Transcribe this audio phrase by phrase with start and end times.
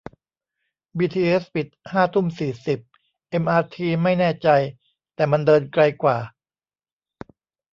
[0.97, 2.79] บีทีเอสปิดห้าทุ่มสี่สิบ
[3.29, 4.49] เอ็มอาร์ทีไม่แน่ใจ
[5.15, 6.17] แต่มันเดินไกลกว่า